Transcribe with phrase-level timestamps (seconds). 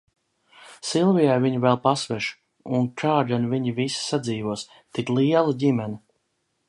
[0.91, 2.33] Silvijai viņa vēl pasveša,
[2.79, 4.65] un kā gan viņi visi sadzīvos,
[4.97, 6.01] tik liela ģimene!